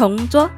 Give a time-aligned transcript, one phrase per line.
[0.00, 0.50] 同桌，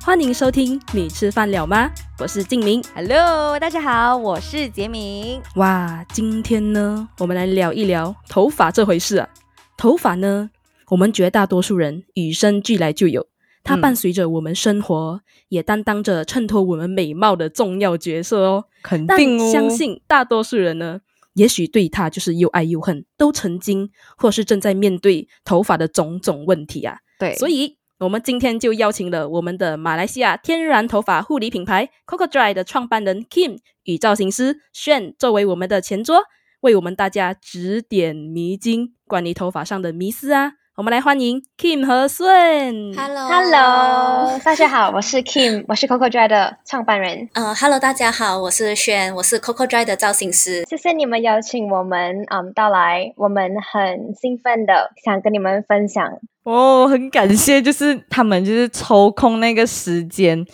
[0.00, 0.80] 欢迎收听。
[0.94, 1.90] 你吃饭了吗？
[2.18, 2.82] 我是静明。
[2.94, 5.38] Hello，大家好，我是杰明。
[5.56, 9.28] 哇，今天呢，我们来聊一聊头发这回事啊。
[9.76, 10.48] 头发呢，
[10.88, 13.26] 我们绝大多数人与生俱来就有，
[13.62, 15.20] 它嗯伴随着我们生活，
[15.50, 18.64] 也担当着衬托我们美貌的重要角色哦。
[18.82, 21.00] 肯定哦，相信大多数人呢，
[21.34, 27.00] 也许对它就是又爱又恨，都曾经或是正在面对头发的种种问题啊。
[27.18, 36.24] 对，所以，我们今天就邀请了我们的马来西亚天然头发护理品牌 Coco Dry 的创办人 Kim 与造型师 Shen 作为我们的前桌，
[36.60, 40.52] 为我们大家指点迷津，管理头发上的迷思啊。
[40.76, 42.94] 我们来欢迎 Kim 和顺。
[42.94, 47.30] Hello Hello， 大家好，我是 Kim，我是 Coco Dry 的创办人。
[47.32, 50.64] 呃，Hello，大家好，我是轩，我是 Coco Dry 的造型师。
[50.68, 56.18] 谢谢你们邀请我们，嗯，到来，我们很兴奋的想跟你们分享。
[56.42, 60.44] 哦，很感谢，就是他们就是抽空那个时间，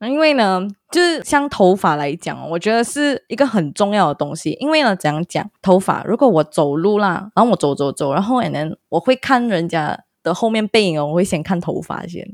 [0.00, 4.56] 那因为呢，就是像头发来讲，我觉得是一个很重要的东西。
[4.60, 12.24] 因为呢，怎样讲，头发，如果我走路啦，然后我走走走，然后可能我会看人家的后面背影哦，我会先看头发先，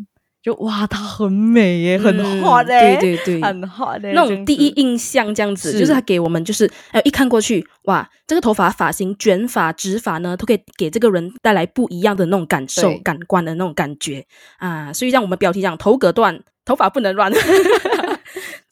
[0.43, 14.27] 就哇，她很美耶，很嗯 hot 哎、对对对，很 hot 欸那种第一印象这样子，是就是她给我们就是呃一看过去，哇，这个头发发型卷发、直发呢，都可以给这个人带来不一样的那种感受、感官的那种感觉
[14.59, 14.93] 啊。
[14.93, 17.33] 所以像我们标题讲头隔断，头发不能乱。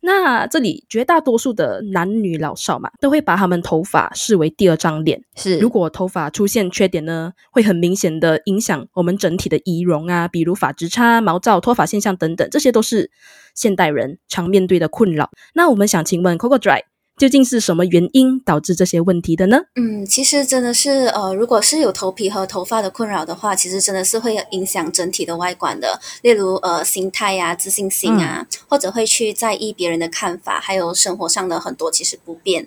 [0.05, 5.23] 那这里绝大多数的男女老少嘛，都会把他们头发视为第二张脸。
[5.37, 13.13] 是如果头发出现缺点呢，会很明显的影响我们整体的仪容啊，比如发质差、毛躁、脱发现象等等，这些都是
[13.55, 15.31] 现代人常面对的困扰。
[15.55, 16.81] 那我们想请问 Coco Dry，
[17.19, 19.59] 究竟是什么原因导致这些问题的呢？
[19.77, 32.67] 嗯，其实真的是呃，如果是有头皮和头发的困扰的话，其实真的是会影响整体的外观的，例如呃心态呀、自信心啊，或者会去在意别人的看法，还有生活上的很多其实不便。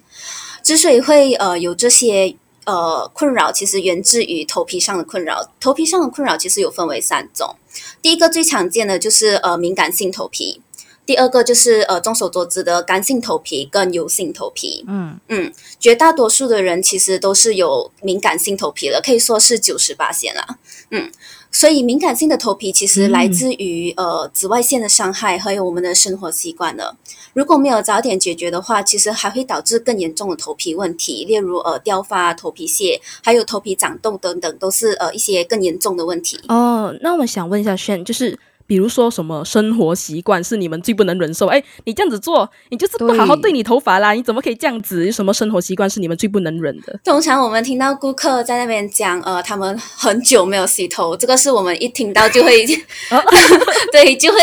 [0.64, 2.34] 之所以会呃有这些
[2.66, 5.52] 呃困扰，其实源自于头皮上的困扰。
[5.60, 7.56] 头皮上的困扰其实有分为三种，
[8.02, 10.62] 第一个最常见的就是呃敏感性头皮。
[11.06, 14.84] 第二个就是呃，众所周知的干性头皮跟油性头皮。
[14.88, 20.58] 嗯嗯，绝大多数的人其实都是有敏感性头皮了，可以说是九十八线啦。
[20.90, 21.12] 嗯，
[21.52, 26.98] 所以敏感性的头皮其实来自于、呃紫外线的伤害，还有我们的生活习惯了。
[27.34, 36.40] 如果没有早点解决的话，其实还会导致更严重的头皮问题，例如呃掉发、头皮屑，还有头皮长痘等等，都是呃一些更严重的问题。
[36.48, 38.38] 哦，那我想问一下炫，就是。
[38.68, 41.48] 比如说什么生活习惯是你们最不能忍受？
[41.48, 45.06] 哎，你这样子做，你就是不好好对你头发啦，你怎么可以这样子？
[45.06, 47.00] 有什么生活习惯是你们最不能忍的？
[47.04, 52.66] 通常我们听到顾客在那边讲，呃，他们很久没有洗头，这个是我们一听到就会，
[53.92, 54.40] 对，就会，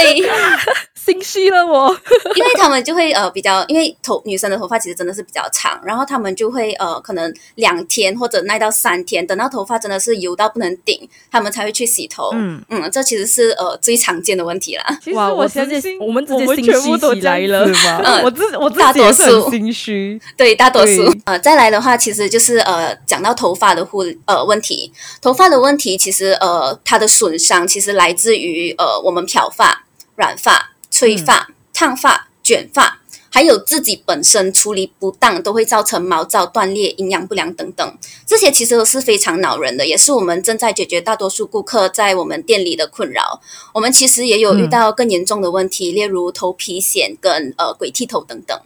[1.04, 1.90] 心虚了我。
[2.36, 12.30] 因为他们就会呃比较，因为头女生的头发其实真的是比较长，然后他们就会呃可能两天或者耐到三天，等到头发真的是油到不能顶，他们才会去洗头。
[12.34, 14.98] 嗯，嗯，这其实是呃最常见的问题啦。
[15.02, 20.20] 其实哇我相直接信我们直接心全虚部都起来了子吧嗯我自我自大多数心虚。
[20.36, 29.84] 对，大多数呃，再来的话，其实就是呃，讲到头发的护呃问题，头发的问题其实呃，它的损伤其实来自于呃，我们漂发、
[30.16, 30.71] 染发、
[31.02, 33.00] 吹发、烫发、卷发。
[33.28, 43.40] 还有自己本身处理不当，都会造成毛躁、断裂、营养不良等等，这些其实都是非常恼人的，也是我们正在解决大多数顾客在我们店里的困扰。
[43.72, 48.56] 我们其实也有遇到更严重的问题，例如头皮癣跟呃鬼剃头等等。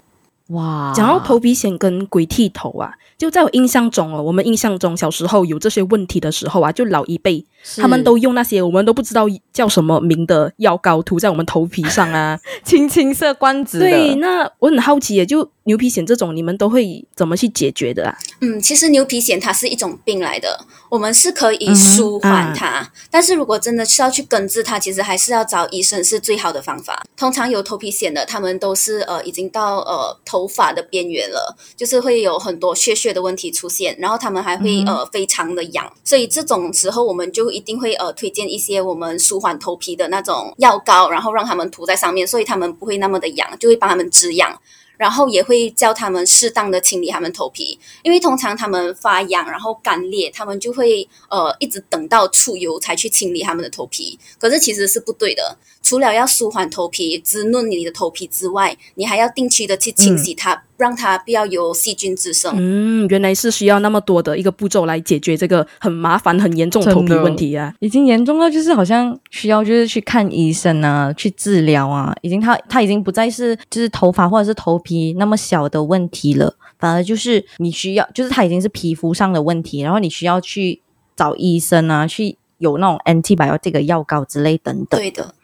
[0.49, 7.45] 哇讲到头皮癣跟鬼剃头啊，就在我印象中哦，我们印象中小时候有这些问题的时候啊，就老一辈
[7.77, 12.39] 他们都用那些我们都不知道叫什么名的药膏涂在我们头皮上啊。
[12.63, 18.17] 青青色冠子的，对，那我很好奇也，就牛皮癣这种，你们都会怎么去解决的啊？
[18.41, 27.05] 嗯，其实牛皮癣它是一种病来的，我们是可以舒缓啊它，但是如果真的是要去根治它，其实还是要找医生是最好的方法。
[27.17, 44.61] 通常有头皮癣的，他们都是呃已经到呃头发的边缘了，就是会有很多屑屑的问题出现，然后他们还会、嗯呃非常的痒，所以这种时候我们就一定会呃推荐一些我们舒缓头皮的那种药膏，然后让他们涂在上面，所以他们不会那么的痒，就会帮他们止痒。
[44.97, 55.57] 然后也会教他们适当的清理他们头皮，因为通常他们发痒然后干裂，他们就会呃一直等到出油才去清理他们的头皮，可是其实是不对的。
[55.83, 62.55] 除了要舒缓头皮、滋润你的头皮之外，你还要定期的去清洗它，让它不要有细菌滋生。
[62.57, 67.75] 嗯，原来是需要那么多的一个步骤来解决这个很麻烦、很严重的头皮问题啊。
[67.81, 80.81] 已经严重到就是好像需要就是去看医生啊，去治疗啊，已经他他已经不再是就是头发或者是头皮那么小的问题了，反而就是你需要就是它已经是皮肤上的问题，然后你需要去
[81.17, 85.01] 找医生啊，去有那种 antibiotic 药膏之类等等。
[85.01, 85.35] 对的，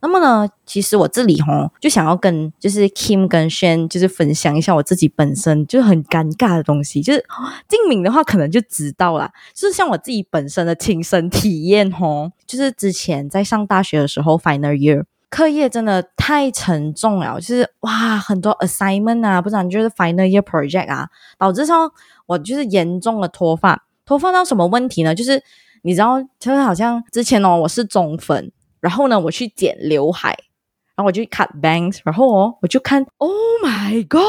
[0.00, 7.24] 那么呢，其实我这里吼就想要跟就是 Kim 跟 Shan 就是分享一下我自己本身就很尴尬的东西，就是
[7.68, 15.04] 静敏的话可能就知道啦，就是像我自己本身的亲身体验吼，就是之前在上大学的时候 final year。
[15.30, 21.90] 课业真的太沉重了，就是哇，很多 assignment 啊，不然就是 final year project 啊，导致上
[22.24, 23.84] 我就是严重的脱发。
[24.06, 25.14] 脱发到什么问题呢？
[25.14, 25.42] 就是
[25.82, 28.50] 你知道，就是好像之前哦，我是中分，
[28.80, 30.30] 然后呢，我去剪刘海，
[30.94, 33.30] 然后我就 cut bangs，然后哦，我就看，Oh
[33.62, 34.22] my God，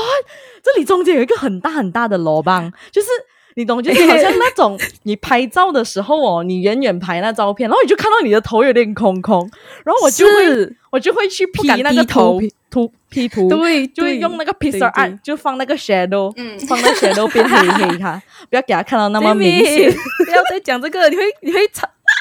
[0.64, 3.08] 这里中间有一个很大很大的罗棒，就是
[3.56, 9.50] 你懂，就是好像那种 你拍照的时候哦，你远远拍那照片，然后你就看到你的头有点空空，
[9.84, 16.58] 然后我就会我就会去 P 那个头图 P 图 P 图，对，就会用那个 pixel 对 art 就放那个 shadow，嗯。
[16.68, 19.92] 放那 shadow 变黑黑它，不要给他看到那么明显。
[20.26, 21.68] 不要再讲这个，你会你会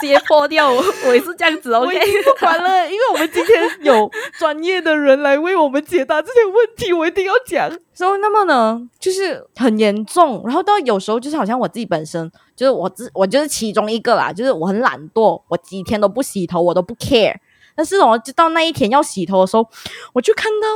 [0.01, 2.13] 擦揭破掉我，我也是这样子我，OK 已。
[2.13, 7.71] 经不管了， 因为我们今天有专业的人来为我们解答这些问题，我一定要讲。
[7.93, 17.35] 所以，那么呢，就是很严重，然后到有时候就是好像我自己本身，就是我自我就是其中一个啦，就是我很懒惰，我几天都不洗头，我都不 care。
[17.75, 19.65] 但是我就到那一天要洗头的时候，
[20.13, 20.67] 我就看到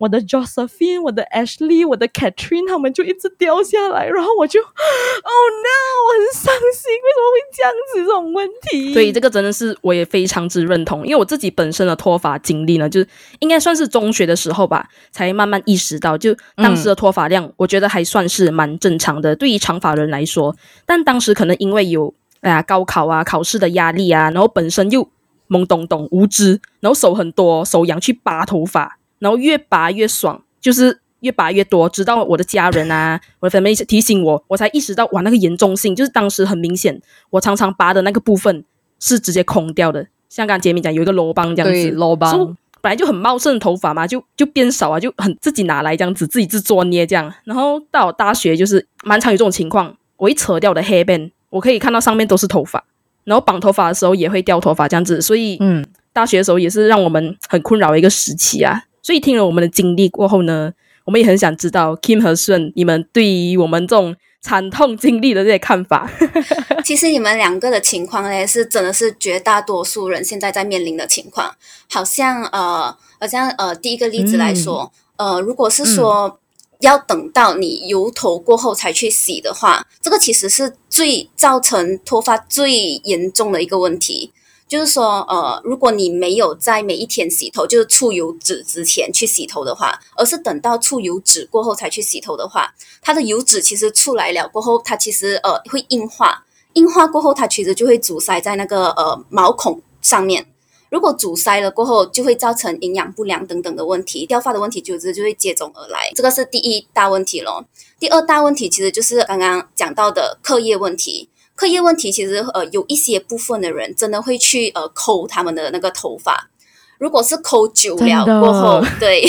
[0.00, 5.76] 我的 Josephine、我的 Ashley、我的 Catherine 他们就一直掉下来，然后我就 Oh no，
[6.06, 8.94] 我很伤心，为什么会这样子这种问题？
[8.94, 13.06] 所以，这个真的是我也非常之认同，因为我自己本身的脱发经历呢，就是
[13.40, 20.56] 应该算是中学的时候吧，才慢慢意识到，就当时的脱发量，我觉得还算是蛮正常的，对于长发人来说。
[20.86, 25.06] 但当时可能因为有哎呀高考啊、考试的压力啊，然后本身又
[25.50, 37.00] 懵懂懂无知，然后手很多手痒去拔头发，然后越拔越爽，就是越拔越多，直到我的家人啊、我的 family 提醒我，我才意识到哇那个严重性，就是当时很明显，
[37.30, 38.64] 我常常拔的那个部分
[38.98, 42.30] 是直接空掉的，像刚刚杰米讲有一个罗邦这样，子，老帮。
[42.30, 47.30] 所以本来就很茂盛的头发嘛，就就变少啊，就很自己拿来这样子，自己自作捏这样。
[47.44, 52.82] 然后到我大学就是蛮常有这种情况，我一扯掉我的 hairband，我可以看到上面都是头发，
[53.24, 55.84] 然后绑头发的时候也会掉头发这样子，所以嗯，
[56.14, 58.84] 大学的时候也是让我们很困扰的一个时期啊。
[59.02, 60.72] 所以听了我们的经历过后呢，
[61.04, 66.10] 我们也很想知道 Kim 和顺你们对于我们这种惨痛经历的这些看法。
[66.84, 71.54] 其实你们两个的情况呢，是真的是绝大多数人现在在面临的情况。
[71.90, 76.38] 好像呃，好像呃，第一个例子来说，呃，如果是说、
[76.80, 82.72] 要等到你油头过后才去洗的话，这个其实是最造成脱发最
[83.04, 84.32] 严重的一个问题。
[84.70, 92.72] 就是说，呃，如果你没有在每一天洗头，就是出油脂之前去洗头的话，而是等到出油脂过后才去洗头的话，
[93.02, 96.44] 它的油脂其实出来了过后，它其实呃会硬化，
[96.74, 100.46] 硬化过后，它其实就会阻塞在那个呃毛孔上面。
[100.88, 106.12] 如果阻塞了过后，就会造成营养不良等等的问题，掉发的问题就是就会接踵而来。
[106.14, 107.64] 这个是第一大问题咯。
[107.98, 111.28] 第二大问题其实就是刚刚讲到的课业问题。
[111.60, 116.48] 课业问题其实呃有一些部分的人真的会去呃抠他们的那个头发，
[116.96, 119.22] 如果是抠久了过后，对。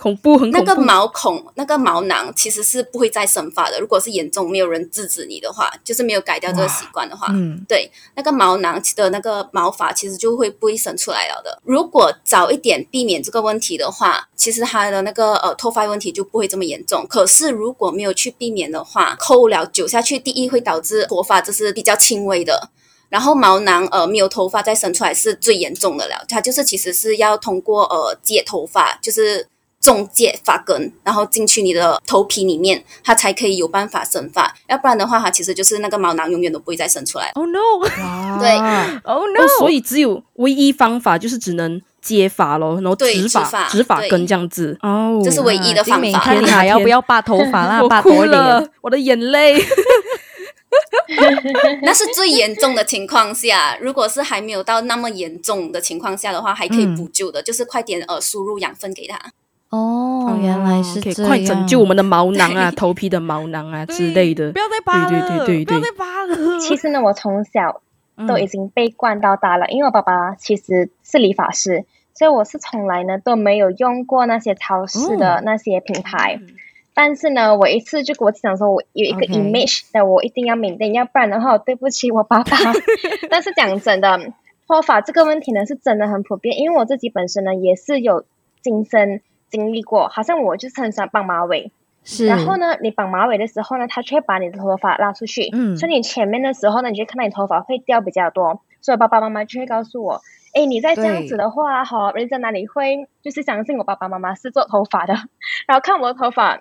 [0.00, 0.66] 恐怖，很恐怖。
[0.66, 3.80] 那个毛孔、那个毛囊其实是不会再生发的。
[3.80, 11.60] 如果是严重没有人制止你的话，就是没有改掉这个习惯的话，嗯，对那个毛囊的那个毛发其实就会不会生出来了的。
[11.64, 17.06] 如果早一点避免这个问题的话，其实它的那个呃脱发问题就不会这么严重。
[17.08, 22.70] 可是如果没有去避免的话，抠了久下去，第一会导致脱发，这是比较轻微的。
[23.10, 29.48] 然后毛囊呃没有头发再生出来是最严重的了，它就是其实是要通过呃接头发，就是
[29.80, 37.30] 中介发根，然后进去你的头皮里面，它才可以有办法生发，要不然的话，它其实就是那个毛囊永远都不会再生出来。
[37.34, 37.58] Oh no！
[38.38, 38.50] 对
[39.04, 44.78] ，Oh 哦 no！，所以只有唯一方法就是只能接发咯，然后对植发植发根这样子。
[44.82, 47.80] 哦，这是唯一的方法看你还要不要拔头发啦？
[47.82, 49.56] 我哭了。，我的眼泪。
[51.82, 59.18] 那是最严重的情况下，如果是还没有到那么严重的情况下的话，还可以补救的，就是快点呃输入养分给它。
[59.70, 64.58] 哦，原来是可以这样，快拯救我们的毛囊啊，头皮的毛囊啊之类的不。
[64.58, 66.58] 要再拔了，对对对对不要对再拔了。
[66.60, 67.80] 其实呢，我从小
[68.28, 71.84] 都已嗯经被惯到大了，因为我爸爸其实是理发师，
[72.14, 76.38] 所以我是从来呢都没有用过那些超市的那些品牌。
[76.40, 76.48] 嗯
[76.92, 82.58] 但是呢，我一次就跟我讲说，我有一个 image 的，我一定要 maintain，要不然的话，我对不起我爸爸。
[83.30, 84.20] 但是讲真的，
[84.66, 88.24] 脱发这个问题呢，是真的很普遍，因为我自己本身呢也是有
[88.62, 91.72] 亲身经历过，好像我就是很喜欢绑马尾，
[92.04, 95.76] 是，然后呢，你绑马尾的时候呢，它却把你的头发拉出去，嗯。
[95.76, 100.20] 所以你前面的时候呢，你就看到你头发会掉比较多，所以爸爸妈妈就会告诉我，
[100.54, 105.14] 哎，你再这样子的话，哈，人家哪里会就是相信我爸爸妈妈是做头发的，
[105.66, 106.60] 然后看我的头发，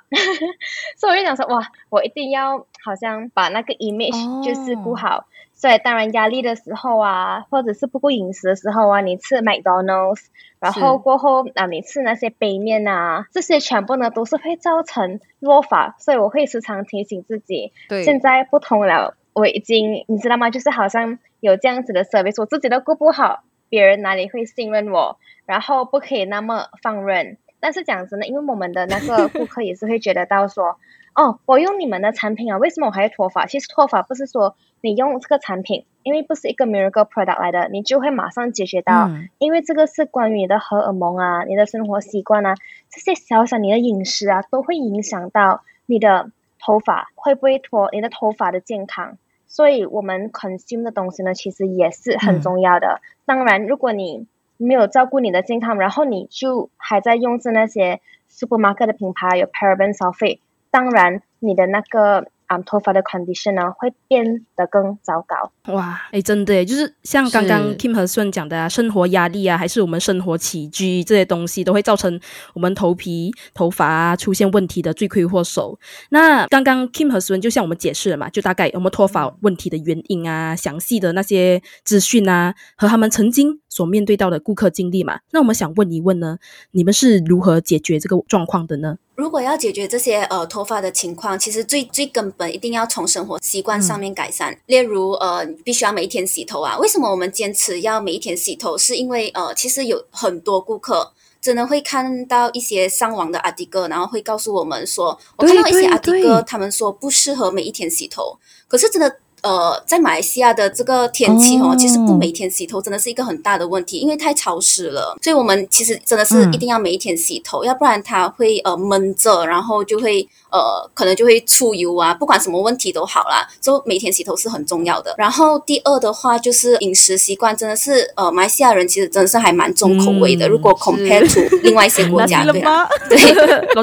[0.97, 5.25] 所以我就想说，哇，我一定要好像把那个 image 就是顾好。
[5.59, 20.49] 所以当然压力的时候啊，或者是不顾饮食的时候啊，你吃 McDonald's，然后过后啊，你吃那些杯面啊，这些全部呢都是会造成落发，所以我会时常提醒自己，对现在不同了，我已经你知道吗？
[20.49, 25.17] 就是好像有这样子的 service，我自己都顾不好，别人哪里会信任我？
[25.45, 27.37] 然后不可以那么放任。
[27.59, 30.77] 但是讲真的，因为我们的那个顾客也是会觉得到说，
[31.13, 33.45] 哦，我用你们的产品啊，为什么我还要脱发？
[33.47, 42.55] 其实脱发不是说你用这个产品，因为不是一个 miracle product 来的，你就会马上解决到，嗯因为这个是关于你的荷尔蒙啊、你的生活习惯啊，
[42.89, 49.17] 这些小小你的饮食啊，都会影响到你的头发会不会脱，你的头发的健康。
[49.47, 53.01] 所以我们 consume 的东西呢，其实也是很嗯重要的。
[53.25, 64.25] 当然，如果你没有照顾你的健康，然后你就还在用着那些 supermarket 的品牌有 paraben sulfate，当然你的那个啊、头发的 condition 呢会变
[64.55, 65.51] 得更糟糕。
[65.73, 72.19] 哇，哎，真的耶，就是像刚刚 Kim 和顺讲的啊，生活压力啊，还是我们生活起居这些东西，都会造成
[72.55, 75.77] 我们头皮、头发啊出现问题的罪魁祸首。
[76.09, 85.21] 那刚刚 Kim 和顺就向我们解释了嘛，就大概我们脱发问题的原因啊，详细的那些资讯啊，和他们曾经所面对到的顾客经历嘛。
[85.31, 86.37] 那我们想问一问呢，
[86.71, 88.97] 你们是如何解决这个状况的呢？
[89.15, 94.57] 如果要解决这些呃脱发的情况，其实最最根本一定要从生活习惯上面改善。
[94.65, 96.77] 例如呃，必须要每一天洗头啊。
[96.77, 98.77] 为什么我们坚持要每一天洗头？
[98.77, 101.13] 是因为呃，其实有很多顾客。
[101.41, 108.37] 真的会看到一些上网的阿迪哥，然后会告诉我们说，我看到一些阿迪哥，他们说不适合每一天洗头。
[108.67, 115.17] 可是真的，呃，在马来西亚的这个天气哦，哦其实不每天洗头真的是一个很大的问题，因为太潮湿了。
[115.21, 123.47] 所以我们其实真的是嗯一定要每一天洗头，要不然它会呃闷着，然后就会呃可能就会出油啊，不管什么问题都好啦。
[123.61, 125.15] 就每天洗头是很重要的。
[125.17, 130.47] 然后第二的话就是饮食习惯，真的是呃马来西亚人其实真的是还蛮重口味的。
[130.47, 132.61] 嗯如果 compare to 另外一些国家，对？
[133.07, 133.17] 对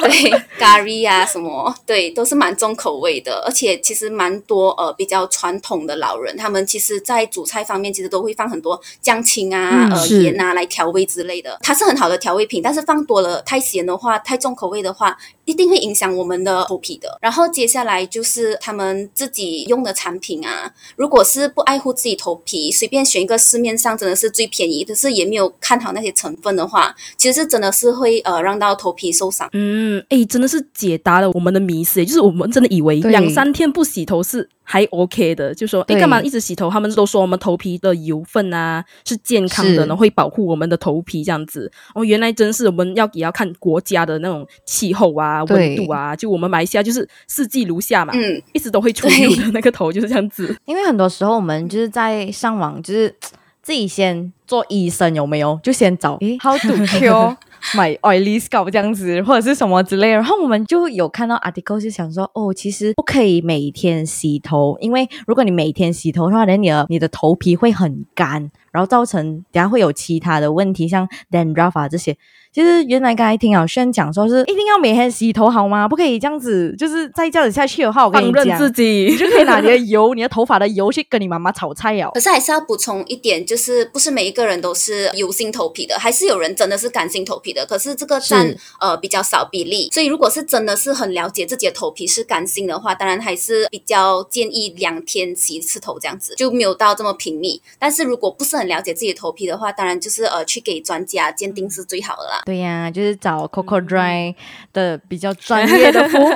[0.00, 17.18] 对， 咖喱啊什么，对，都是蛮重口味的，而且其实蛮多呃比较传统的老人，他们其实在煮菜方面其实都会放很多姜青啊、呃盐啊来调味之类的，它是很好的调味品，但是放多了太咸的话，太重口味的话，一定会影响我们的头皮的。
[17.20, 29.48] 然后接下来就是他们自己用的产品啊，如果是不爱护自己头皮，随便选一个市面上真的是最便宜，可是也没有看好那些成分的话，其实真的是会呃让到头皮受伤。
[29.52, 36.70] 嗯，哎，真的是解答了我们的迷思，就是我们真的以为两三天不洗头是还 OK 的，就说哎干嘛一直洗头？
[36.70, 41.70] 他们都说我们头皮的油分啊是健康是的呢，会保护我们的头皮这样子。
[41.94, 46.14] 哦，原来真是我们要也要看国家的那种气候啊、对温度啊。
[46.14, 50.54] 就我们马来西亚就是四季如夏嘛，嗯，一直都会出油的那个头就是这样子。
[50.66, 53.14] 因为很多时候我们就是在上网，就是
[53.62, 55.58] 自己先做医生有没有？
[55.62, 57.34] 就先找诶 how to cure
[57.72, 60.12] my oily scalp 这样子，或者是什么之类的。
[60.16, 72.14] 然后我们就有看到 article 就想说，哦，其实不可以每天洗头，因为如果你每天洗头的话，那你的你的头皮会很干，然后造成等下会有其他的问题，像 dandruff 啊这些。
[72.54, 75.88] 其实原来刚才听小轩讲说是一定要每天洗头好吗？
[75.88, 82.12] 不可以这样子，就是再这样子下去的话，我跟你讲，自己你就可以拿你的油，你的头发的油去跟你妈妈炒菜哦。
[82.14, 87.66] 可是还是要补充一点，就是不是每一个人都是油性头皮的，还是有人真的是干性头皮的。
[87.66, 97.60] 可是这个占呃比较少比例，所以如果是真的是很了解自己的头皮是干性的话，当然还是比较建议两天洗一次头这样子，就没有到这么频密。
[97.80, 102.42] 但是如果不是很了解自己的头皮的话，当然就是呃去给专家鉴定是最好的啦。
[102.44, 104.34] 对呀、就是找 Coco Dry
[104.72, 106.28] 的比较专业的服务。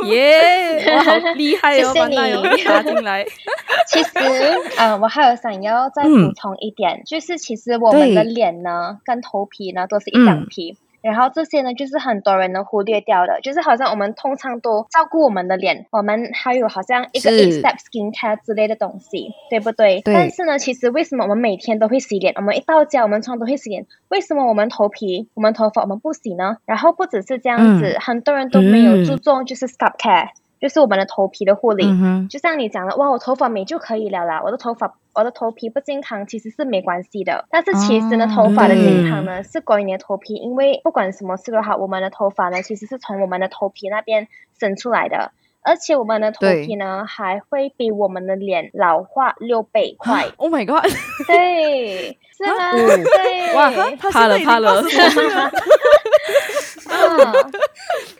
[0.06, 3.24] 耶我，好厉害哦，谢谢你打进来。
[3.86, 4.10] 其实，
[4.78, 10.76] 呃，我还有想要再补充一点，就是其实我们的脸呢跟头皮呢都是一张皮。
[11.02, 20.00] 然后这些呢，就是很多人能忽略掉的，就是好像我们通常都照顾我们的脸，我们还有好像一个 step skin care 之类的东西，对不对？
[20.02, 22.34] 对但是呢，其实为什么我们每天都会洗脸？
[22.36, 26.56] 我们一到家，我们常常都会洗脸，为什么我们头皮、我们头发我们不洗呢？
[26.66, 30.28] 然后不只是这样子，很多人都没有注重就是 scalp care，、
[30.60, 31.86] 就是我们的头皮的护理。
[31.86, 37.46] 嗯，就像你讲的，哇，我头发美就可以了啦，我的头发，我的头皮不健康其实是没关系的。
[37.50, 50.26] 但是其实呢，哦头发的健康呢是关于你的头皮，因为不管什么事都好，我们的头发呢其实是从我们的头皮那边生出来的，而且我们的头皮呢还会比我们的脸老化六倍快。
[50.36, 50.90] Oh my god！
[51.26, 52.72] 对，是吗？
[52.72, 53.70] 哦对，哇，
[54.10, 55.40] 怕了怕了80岁了
[56.90, 57.32] 啊，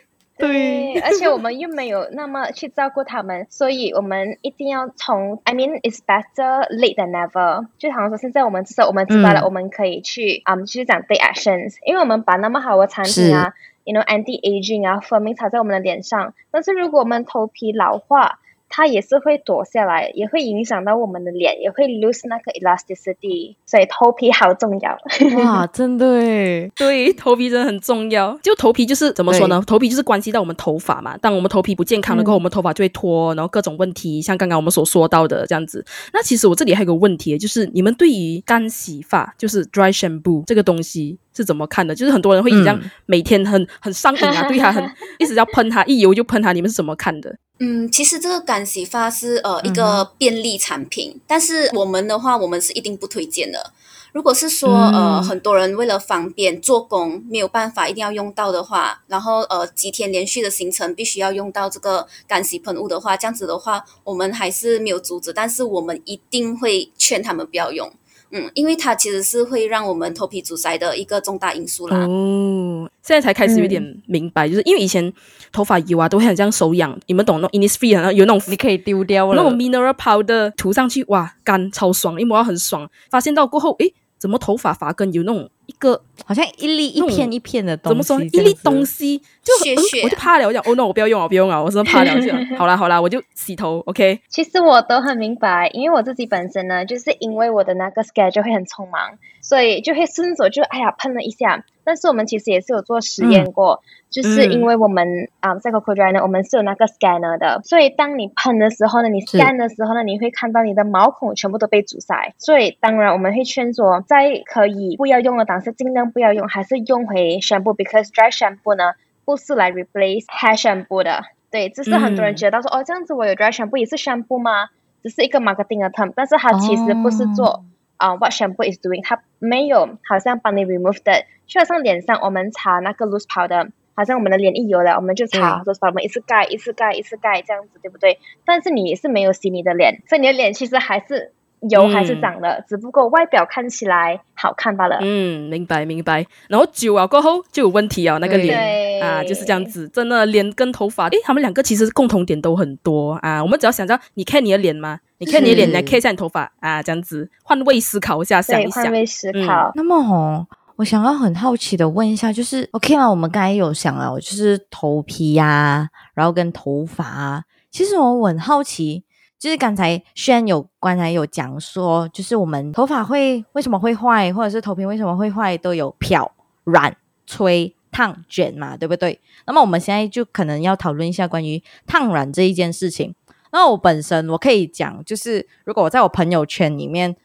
[0.41, 0.99] 对。
[0.99, 7.67] 而且我们又没有那么去照顾他们，所以我们一定要从，I mean it's better late than never。
[7.77, 9.43] 就好像说现在我们至少我们知道了，嗯。
[9.45, 18.39] 我们可以去，嗯，去讲 take actions，因为我们把那么好的产品啊，you know anti aging 啊，firming 擦在我们的脸上，但是如果我们头皮老化，
[18.71, 24.97] 它也是会躲下来，也会影响到我们的脸，也会 lose 那个 elasticity，所以头皮好重要。
[25.43, 28.37] 哇，真的诶， 对，头皮真的很重要。
[28.41, 29.61] 就头皮就是怎么说呢？
[29.67, 31.17] 头皮就是关系到我们头发嘛。
[31.17, 35.85] 当我们头皮不健康了过后，我们头发就会脱，然后各种问题，像刚刚我们所说到的这样子。
[36.13, 41.93] 那其实我这里还有个问题，就是你们对于干洗发，就是 dry shampoo 这个东西是怎么看的？
[41.93, 44.83] 就是很多人会这样嗯每天很很上瘾啊，对它很
[45.19, 46.53] 一直要喷它，一油就喷它。
[46.53, 47.35] 你们是怎么看的？
[47.63, 53.71] 嗯，其实这个干洗发是呃一嗯个便利产品，但是我们的话，我们是一定不推荐的。
[54.13, 67.93] 如果是说、嗯呃很多人为了方便做工没有办法一定要用到的话，然后呃几天连续的行程必须要用到这个干洗喷雾的话，这样子的话我们还是没有阻止，但是我们一定会劝他们不要用。
[68.31, 71.97] 嗯，因为它其实是会让我们头皮阻塞的一个重大因素啦。
[72.07, 75.11] 哦，现在才开始有点明白，就是因为以前
[75.51, 79.35] 头发油啊都会很像手痒，你们懂那种 Innisfree 啊，有那种你可以丢掉了。
[79.35, 82.89] 那种 mineral powder 涂上去，哇，干超爽，一摸到很爽。
[83.09, 89.51] 发现到过后，诶，怎么头发发根有那种一个好像一粒一片一片的东西，怎么说一粒东西就
[90.03, 101.65] 我就怕了，我讲哦 no，我不要用啊，我不用啊，我真的怕了，这样好啦好啦，我就洗头，OK，其实我都很明白，因为我自己本身呢，就是因为我的那个 schedule 会很匆忙，所以就会顺手就哎呀喷了一下。
[101.83, 112.33] 但是我们其实也是有做实验过，就是因为我们啊、在 Coco Dry 呢，我们是有那个 scanner 的，所以当你喷的时候呢，你 scan 的时候呢，你会看到你的毛孔全部都被阻塞。
[112.37, 118.93] 所以当然我们会劝说，在可以不要用的当时尽量不要用，还是用回 shampoo，because dry shampoo 呢
[119.25, 121.23] 不是来 replace hair shampoo 的。
[121.49, 124.69] 对，只是很多人嗯觉得说，哦，这样子我有 dry shampoo 也是 shampoo 吗？
[125.03, 127.65] 只是一个 marketing 的 term，但是它其实不是做
[127.97, 138.17] 啊、what shampoo is doing，它没有好像帮你 remove 的，就好像脸上我们擦那个 loose powder，好像我们的脸一油了，我们就擦 loose powder，我们一次盖一次盖一次盖这样子，对不对？
[138.45, 141.33] 但是你也是没有洗你的脸，所以你的脸其实还是
[141.69, 144.99] 油还是嗯长的，只不过外表看起来好看罢了。
[145.01, 146.25] 嗯，明白明白。
[146.47, 153.43] 然后久了过后就有问题啊，那个脸啊就是这样子，真的脸跟头发，诶，他们两个其实共同点都很多啊。
[153.43, 155.01] 我们只要想着你看你的脸吗？
[155.17, 158.91] 你看你的脸来看一下你头发啊，这样子换位思考一下，想，一想换。
[158.93, 159.71] 位思嗯考。
[159.75, 160.47] 那么哦，
[160.81, 163.07] 我想要很好奇的问一下，就是 OK 吗？
[163.07, 167.43] 我们刚才有想了，就是头皮呀、然后跟头发啊。
[167.69, 169.03] 其实我很好奇，
[169.37, 176.31] 就是刚才轩有刚才有讲说，就是我们头发会为什么会坏，或者是头皮为什么会坏，都有漂、
[176.63, 179.21] 染、吹、烫、卷嘛，对不对？
[179.45, 183.13] 那么我们现在就可能要讨论一下关于烫染这一件事情。
[183.51, 187.15] 那我本身我可以讲，就是如果我在我朋友圈里面，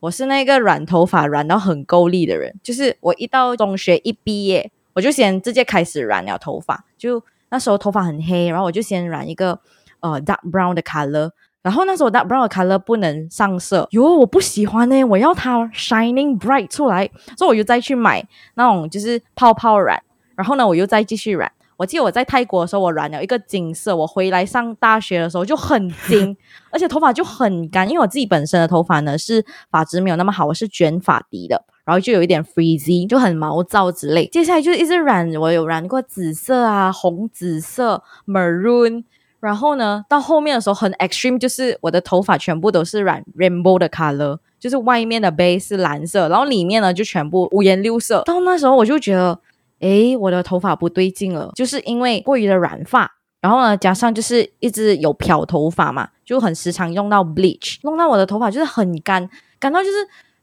[0.00, 9.58] 我是那个染头发染到很够力的人，就是我一到中学一毕业，我就先直接开始染了头发，就那时候头发很黑，然后我就先染一个
[10.00, 11.30] 呃 dark brown 的 color。
[11.62, 20.00] 然后那时候 dark brown 的 color 不能上色，哟，我不喜欢呢，我要它 shining bright 出来，所以我又再去买那种就是泡泡染，
[20.36, 21.50] 然后呢，我又再继续染。
[21.76, 23.94] 我记得我在泰国的时候，我染了一个金色。
[23.94, 26.34] 我回来上大学的时候就很金，
[26.72, 27.86] 而且头发就很干。
[27.88, 34.26] 因为我自己本身的头发呢是发质没有那么好，我是卷发底的，然后就有一点 freezy，就很毛躁之类。
[34.28, 39.04] 接下来就一直染，我有染过紫色啊、红紫色、maroon。
[39.38, 48.22] 然后呢，到后面的时候很 extreme，就是我的头发全部都是染 rainbow 的 color，就是外面的 base 是蓝色，然后里面呢就全部五颜六色。
[48.24, 49.38] 到那时候我就觉得。
[49.80, 53.10] 诶，我的头发不对劲了，就是因为过于的染发，
[53.40, 59.96] 然后呢，加上就是一直有漂头发嘛，就很时常用到 bleach，弄到我的头发就是很干，干到就是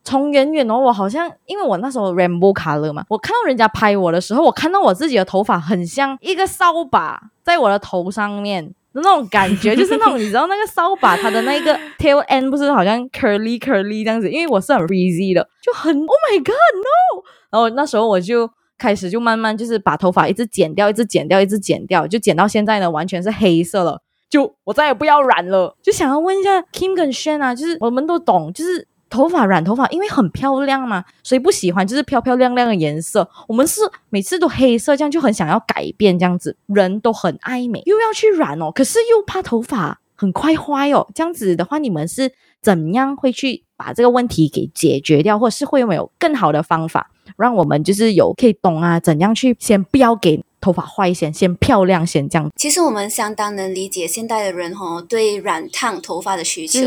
[0.04, 16.38] 从远远哦，我好像因为我那时候 rainbow color 嘛，我看到人家拍我的时候，我看到我自己的头发很像一个扫把在我的头上面的那种感觉，就是那种 你知道那个扫把它的那个 tail end 不是好像 curly curly 这样子，因为我是很 frizzy 的，就很 oh my
[16.38, 18.48] god no，然后那时候我就。
[18.84, 24.02] 开始就慢慢就是把头发一直剪掉，一直剪掉，一直剪掉，就剪到现在呢，完全是黑色了。
[24.30, 25.78] 就我再也不要染了。
[25.82, 31.88] 就想要问一下 Kim 跟 Shan 啊，就是我们都懂，就是头发染头发，因为很漂亮嘛，谁不喜欢？
[31.88, 33.30] 就是漂漂亮亮的颜色。
[33.48, 36.58] 我们是每次都黑色，这样就很想要改变这样子。
[36.68, 41.08] 人都很爱美，又要去染哦，可是又怕头发很快坏哦。
[41.14, 47.10] 这样子的话，你们是怎样会去把这个问题给解决掉，或者是会有没有更好的方法？
[47.38, 52.52] 让我们就是有可以懂啊，怎样去先不要给头发坏先，先漂亮先这样。
[52.56, 56.80] 其实我们相当能理解现代的人哦对染烫头发的需求，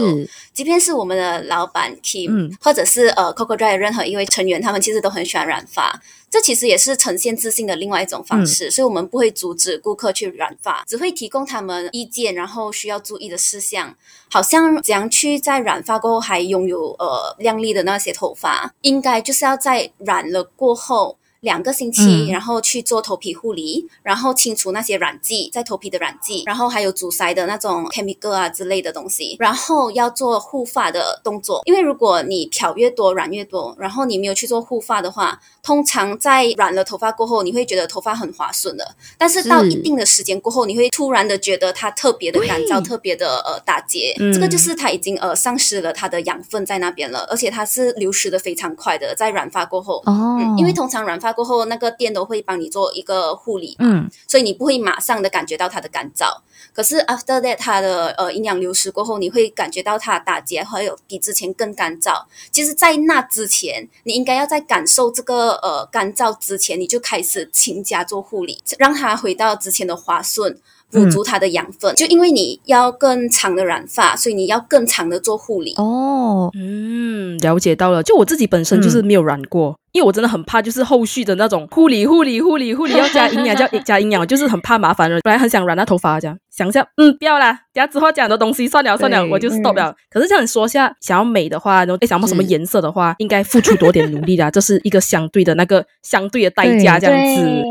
[0.52, 6.00] 即便是我们的老板 Kim，或者是呃 Coco Dry 任何一位成员，他们其实都很喜欢染发。
[6.28, 13.96] 这其实也是呈现自信的另外一种方式，所以我们不会阻止顾客去染发，只会提供他们意见，然后需要注意的事项，
[14.30, 21.16] 好像怎样去在染发过后还拥有呃亮丽的那些头发，应该就是要在染了过后。
[21.46, 31.62] 两个星期，然后去做头皮护理，然后清除那些染剂在头皮的染剂，然后还有阻塞的那种 chemical 啊之类的东西，然后要做护发的动作。
[31.64, 38.84] 因为如果你漂越多染越多，然后你没有去做护发的话，通常在染了头发过后，你会觉得头发很滑顺的，
[39.16, 44.12] 但是到一定的时间过后，你会突然的觉得它特别的干燥，特别的呃打结。
[44.34, 50.02] 这个就是它已经呃丧失了它的养分在那边了，而且它是流失的非常快的，在染发过后。
[50.06, 51.35] 哦，因为通常染发。
[51.36, 56.24] 过后，那个店都会帮你做一个护理，嗯，所以你不会马上的感觉到它的干燥。
[56.72, 62.24] 可是 after that，它的呃营养流失过后，你会感觉到它打结，还有比之前更干燥。
[62.50, 70.58] 其实，在那之前，你应该要在感受这个呃干燥之前，你就开始勤加做护理，让它回到之前的滑顺。
[70.88, 75.74] 补足它的养分，就因为你要更长的染发，所以你要更长的做护理。
[75.74, 78.04] 哦，嗯，了解到了。
[78.04, 85.18] 就我自己本身就是没有染过，因为我真的很怕，就是后续的那种护理、护理、护理、护理要加营养，加 加营养，就是很怕麻烦了。
[85.22, 89.94] 本来很想染那头发，这样想一下，嗯，不要啦，等下之后讲的东西算了算了，我就 stop 了。
[90.10, 97.62] 可是这样说下，想要美的话，然后想要什么颜色的话，应该付出多点努力啦，这是一个相对的那个相对的代价，这样子。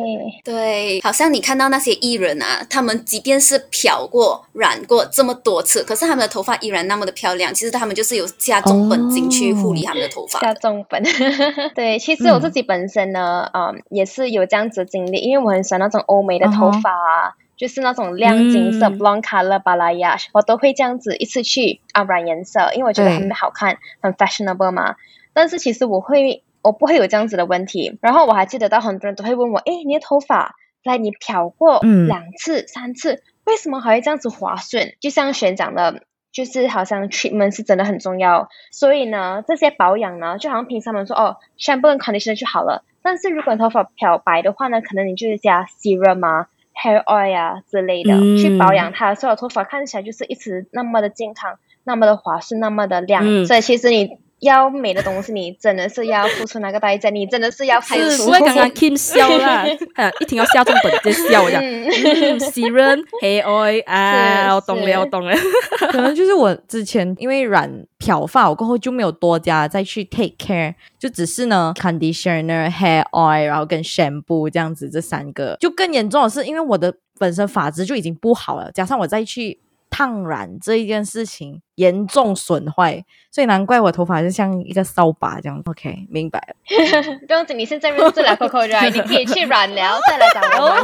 [0.44, 7.54] 对，好像你看到那些艺人啊，他们即便是漂过、染过这么多次，可是他们的头发依然那么的漂亮。
[7.54, 10.40] 其实他们就是有加重本金去护理他们的头发。
[10.40, 11.04] 加重本，
[11.76, 11.98] 对。
[12.00, 24.96] 其实我自己本身呢，嗯，也是有这样子经历，因为我很喜欢那种欧美的头发啊，就是那种亮金色 （blonde color balayage），我都会这样子一次去啊染颜色，因为我觉得很好看，很 fashionable 嘛。
[25.34, 26.44] 但是其实我会。
[26.66, 34.96] 我不会有这样子的问题，然后我还记得到很多人都会问我，哎，你的头发来你漂过两次、三次，为什么还会这样子滑顺？
[35.00, 36.02] 就像学长的，
[36.36, 54.20] 就是好像 treatment 是真的很重要，所以呢，这些保养呢，就好像平常们说哦，shampoo 跟 conditioner 就好了，但是如果头发漂白的话呢，可能你就是加 serum 啊、hair oil 啊之类的去保养它，所以头发看起来就是一直那么的健康、那么的滑顺、那么的亮，所以其实你。
[54.40, 58.26] 要美的东西，你真的是要付出那个代价，你真的是要付出。
[58.26, 59.66] 不会刚刚 Kim 笑啦，
[60.20, 61.62] 一听要下重本就笑我讲。
[61.64, 65.36] Serum hair oil 啊，我懂了，我懂了。
[65.92, 75.56] 可能就是我之前因为染漂发，我过后就没有多加再去 take care，就只是呢 conditioner hair oil，然后跟 shampoo 这样子这三个。
[75.60, 79.60] 就更严重的是，因为我的本身发质就已经不好了，加上我再去。
[79.90, 85.62] 烫染这一件事情严重损坏，所以难怪我头发就像一个扫把这样。
[85.66, 86.56] OK，明白了。
[87.28, 90.70] 不用紧，你现在认识了 Coco 染，你可以去染疗再来找我。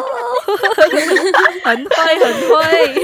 [1.63, 3.01] 很会，很会。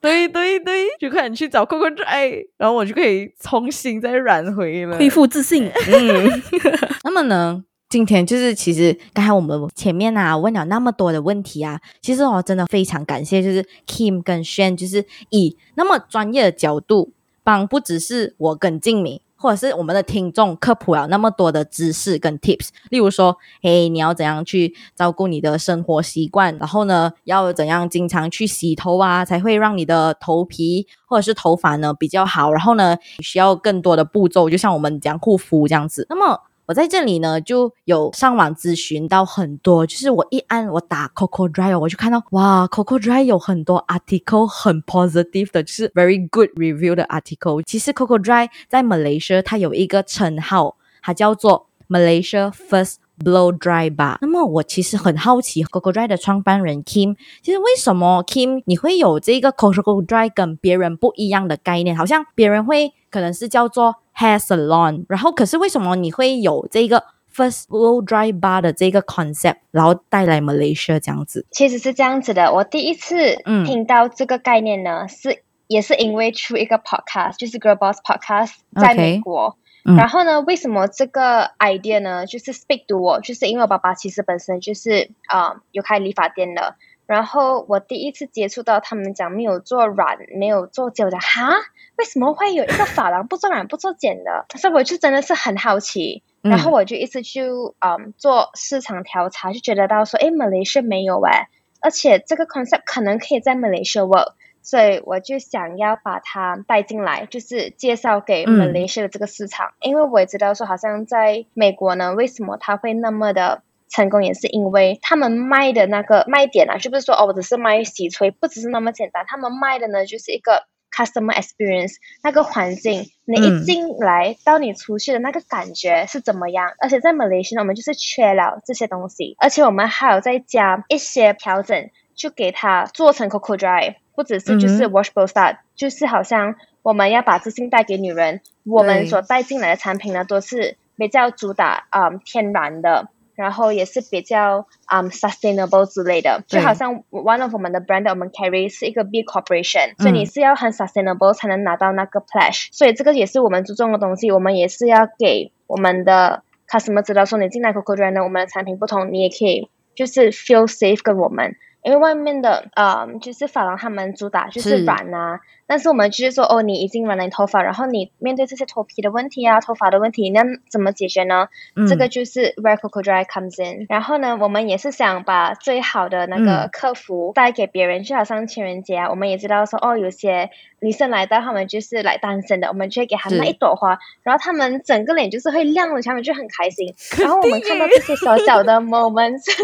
[0.00, 5.70] 对对对，就快点去找 Coco 染，然后我就可以重新再染回了，恢复自信。
[5.88, 6.42] 嗯，
[7.04, 7.64] 那么呢？
[7.94, 17.12] 今天就是，其实刚才我们前面啊问了那么多的问题啊，其实我真的非常感谢，就是 Kim 跟 Shan，就是以那么专业的角度
[17.44, 22.70] 帮不只是我跟静敏，或者是我们的听众科普了那么多的知识跟 tips。
[22.90, 32.50] 例如说，诶，你要怎样去照顾你的生活习惯，然后呢，要怎样经常去洗头啊，才会让你的头皮或者是头发呢比较好。
[32.52, 36.04] 然后呢，需要更多的步骤，就像我们讲护肤这样子。
[36.10, 47.62] 那么我在这里呢，就有上网咨询到很多，就是我一按我打 Coco Dry，我就看到哇，Coco Dry 有很多 article 很 positive 的，就是 very good review 的 article。
[47.66, 54.16] 其实 Coco Dry 在 Malaysia 它有一个称号，它叫做 Malaysia First Blow Dry Bar。
[54.22, 61.94] 那么我其实很好奇，Coco Dry 的创办人 Kim，其实为什么 Kim 你会有这个 Coco Dry 跟别人不一样的概念？
[61.94, 71.46] 好像别人会可能是叫做 hair salon，然后可是为什么你会有这个 First Blow Dry Bar 的这个 concept，然后带来 Malaysia 这样子？
[71.50, 79.56] 其实是这样子的，我第一次嗯听到这个概念呢，是也是因为出一个 podcast，就是 Girl Boss Podcast，在美国。
[79.58, 82.24] 嗯然后呢，为什么这个 idea 呢？
[82.24, 86.76] 就是 speak to 我，就是因为我爸爸其实本身就是啊、呃有开理发店的。
[87.04, 91.50] 然后我第一次接触到他们讲没有做染，没有做剪，我讲哈，
[91.96, 94.46] 为什么会有一个发廊不做染不做剪的？
[94.56, 96.22] 所以我就真的是很好奇。
[96.42, 97.42] 嗯然后我就一直去
[97.80, 101.48] 嗯做市场调查，就觉得到说，诶，马来西亚没有诶，
[101.80, 113.62] 而且这个 concept 可能可以在马来西亚 work，所以我就想要把它带进来，就是介绍给嗯马来西亚的这个市场，因为我也知道说，好像在美国呢，为什么它会那么的。
[113.86, 119.24] 成功也是因为他们卖的那个卖点啊，就不是说哦，我只是卖洗吹，不只是那么简单。
[119.28, 126.72] 他们卖的呢，就是一个 customer experience，那个环境，你一嗯进来、到你出去的那个感觉是怎么样？
[126.78, 143.08] 而且在马来西亚，我们就是缺了这些东西，而且我们还有再加一些调整，去给它做成 Coco Dry，不只是就是嗯 washable start，、就是好像我们要把自信带给女人，我们所带进来的产品呢，都是比较主打啊、嗯天然的。
[143.34, 157.72] 然后也是比较嗯、sustainable 之类的，就好像 one of 我们的 brand 我们 carry 是一个 big corporation，、所以嗯你是要很 sustainable 才能拿到那个 pledge，所以这个也是我们注重的东西，我们也是要给我们的 customer 知道说你进来
[157.72, 161.56] Coco Dry 呢，我们的产品不同，你也可以就是 feel safe 跟我们。
[161.84, 171.48] 因为外面的，呃，就是发廊他们主打就是是染啊，但是我们就是说，哦，你已经染了你头发，然后你面对这些头皮的问题啊、头发的问题，那怎么解决呢？
[171.86, 173.84] 这个嗯就是 where Coco Dry comes in。
[173.90, 180.48] 然后呢，我们也是想把最好的那个嗯客服带给别人，就好像情人节啊，我们也知道说，哦，有些
[180.80, 186.94] 女生来到，他们就是来单身的，我们就会给他们一朵花，然后他们整个脸就是会亮了，他们就很开心。
[187.18, 189.44] 然后我们看到这些小小的 moments。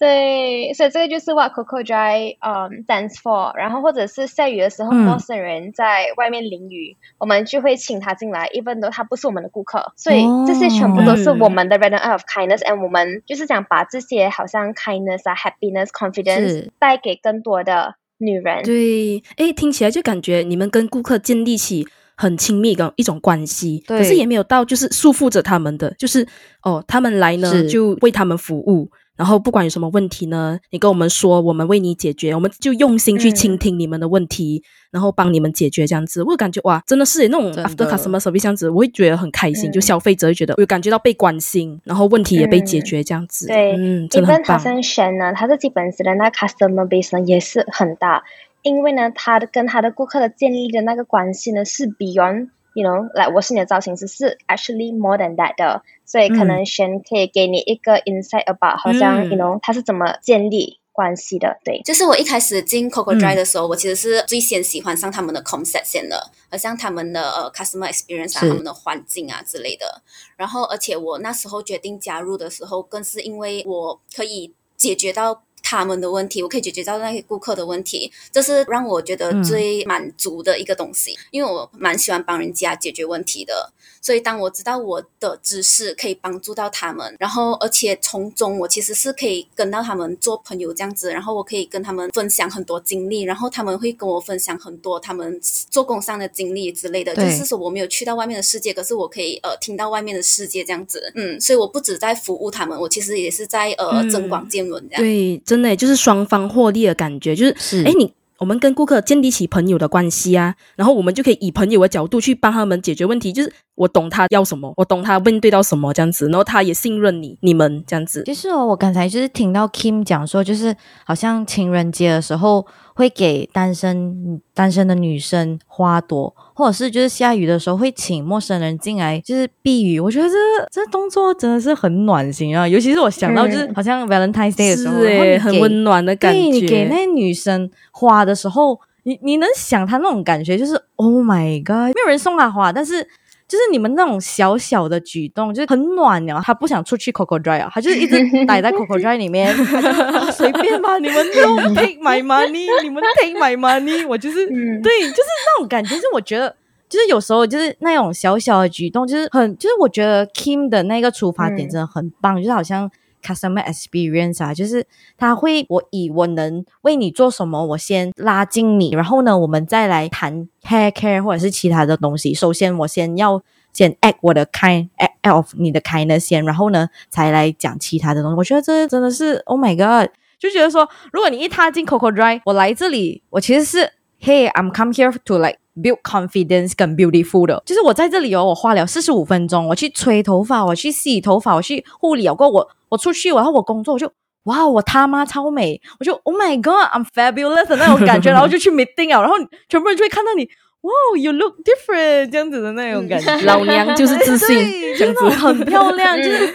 [0.00, 3.54] 对，所以这个就是 what Coco Dry 嗯、stands for。
[3.54, 5.04] 然后或者是下雨的时候，嗯。
[5.10, 9.92] 陌生人在外面淋雨，我们就会请他进来，even though 他不是我们的顾客。
[9.96, 18.62] 所以这些全部都是我们的 red and of kindness，and 我们就是想把这些好像 kindness 啊、happiness、confidence 带给更多的女人。
[18.62, 21.86] 对，哎，听起来就感觉你们跟顾客建立起
[22.16, 23.98] 很亲密的一种关系，对。
[23.98, 26.26] 可是也没有到就是束缚着他们的，就是
[26.62, 36.22] 哦，他们来呢就为他们服务，然后不管有什么问题呢，你跟我们说，我们为你解决，我们就用心去嗯倾听你们的问题，然后帮你们解决这样子。
[36.22, 43.46] 我感觉哇，真的是那种 after 的 customer service 这样子，我会觉得很开心，嗯就消费者会觉得有感觉到被关心，然后问题也被解嗯决这样子。
[43.46, 44.58] 对嗯，真的很 even 好棒。
[44.58, 48.24] 像轩呢，他自己本身的那 customer base 呢也是很大，
[48.62, 52.48] 因为呢，他的跟他的顾客的建立的那个关系呢是 beyond。
[52.74, 61.80] You know，来、like, 我是你的造型师，是 actually more than that 的，所以可能轩可以给你一个 insight about，、好像嗯 you know 他是怎么建立关系的，对。
[61.84, 70.02] 就是我一开始进 Coco 嗯 Dry 的时候，我其实是最先喜欢上他们的 concept 先的，好像他们的呃 customer experience 啊，他们的环境啊之类的。
[70.36, 75.42] 然后，而且我那时候决定加入的时候，更是因为我可以解决到。
[75.70, 81.16] 他们的问题，我可以解决到那些顾客的问题，这是让我觉得嗯最满足的一个东西。
[81.30, 97.14] 因为我蛮喜欢帮人家解决问题的，所以当我知道我的知识可以帮助到他们，然后而且从中我其实是可以跟到他们做朋友这样子，然后我可以跟他们分享很多经历，然后他们会跟我分享很多他们做工上的经历之类的。
[97.14, 101.12] 就是说我没有去到外面的世界，可是我可以呃听到外面的世界这样子。
[101.14, 105.02] 嗯，所以我不止在服务他们，我其实也是在呃嗯增广见闻这样。
[105.02, 118.22] 对，真的就是双方获利的感觉，就是是哎，你我们跟顾客建立起朋友的关系啊，然后我们就可以以朋友的角度去帮他们解决问题，就是我懂他要什么，我懂他面对到什么这样子，然后他也信任你，你们这样子。
[118.24, 120.74] 其实，我刚才就是听到 Kim 讲说，就是
[121.04, 129.98] 好像情人节的时候会给单身单身的女生花朵，或者是就是下雨的时候会请陌生人进来就是避雨。
[129.98, 130.34] 我觉得这
[130.70, 134.94] 这动作真的是很暖心啊，尤其是我想到就是嗯好像 Valentine's Day 的时候，
[135.38, 136.86] 很温暖的感对你给。
[136.88, 143.06] 那女生花的时候，你你能想她那种感觉，就是 Oh my God，没有人送她花，但是
[143.50, 146.40] 就是你们那种小小的举动，就是很暖哦。
[146.44, 149.52] 他不想出去 Coco Dry 啊，他就是一直待在 Coco Dry 里面，
[150.14, 155.90] 啊随便吧，你们都 take my money，你们 take my money，我就是、嗯对，就是那种感觉。
[155.96, 156.54] 就是我觉得，
[156.88, 172.34] 就是有时候就是那种小小的举动，就是很，就是我觉得 Kim 的那个出发点嗯真的很棒，就是好像 customer experience 啊，就是他会我以我能为你做什么，我先拉近你，然后呢，我们再来谈 hair care 或者是其他的东西。
[172.34, 178.36] 首先，我先要先 act 我的 kind act of 你的 kindness 先，然后呢，才来讲其他的东西。
[178.36, 194.10] 我觉得这真的是 Oh my God，就觉得说，如果你一踏进 Coco Dry，我来这里，我其实是 Hey，I'm come here to like build confidence 跟 beautiful 的，就是我在这里哦，我花了四十五分钟，我去吹头发，我去洗头发，我去护理，有过我我出去，然后我工作，我就
[194.44, 199.36] 哇，我他妈超美，我就 Oh my God，I'm fabulous 的那种感觉， 然后就去 meeting 啊，然后
[199.68, 200.48] 全部人就会看到你。
[200.82, 205.28] 哇、y o u look different，这样子的那种感觉，老娘就是自信对，这样子。
[205.28, 206.54] 很漂亮，就是